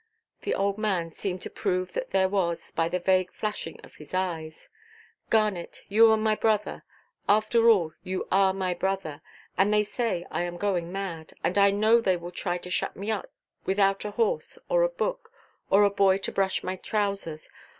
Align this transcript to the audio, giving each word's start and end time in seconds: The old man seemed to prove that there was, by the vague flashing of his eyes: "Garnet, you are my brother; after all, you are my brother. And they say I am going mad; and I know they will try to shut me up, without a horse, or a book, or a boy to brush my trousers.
The 0.41 0.55
old 0.55 0.79
man 0.79 1.11
seemed 1.11 1.43
to 1.43 1.49
prove 1.51 1.93
that 1.93 2.09
there 2.09 2.27
was, 2.27 2.71
by 2.71 2.89
the 2.89 2.97
vague 2.97 3.31
flashing 3.31 3.79
of 3.83 3.97
his 3.97 4.15
eyes: 4.15 4.67
"Garnet, 5.29 5.83
you 5.89 6.09
are 6.09 6.17
my 6.17 6.33
brother; 6.33 6.83
after 7.29 7.69
all, 7.69 7.93
you 8.01 8.27
are 8.31 8.51
my 8.51 8.73
brother. 8.73 9.21
And 9.59 9.71
they 9.71 9.83
say 9.83 10.25
I 10.31 10.41
am 10.41 10.57
going 10.57 10.91
mad; 10.91 11.33
and 11.43 11.55
I 11.55 11.69
know 11.69 12.01
they 12.01 12.17
will 12.17 12.31
try 12.31 12.57
to 12.57 12.71
shut 12.71 12.95
me 12.97 13.11
up, 13.11 13.29
without 13.67 14.03
a 14.03 14.09
horse, 14.09 14.57
or 14.69 14.81
a 14.81 14.89
book, 14.89 15.31
or 15.69 15.83
a 15.83 15.91
boy 15.91 16.17
to 16.17 16.31
brush 16.31 16.63
my 16.63 16.77
trousers. 16.77 17.47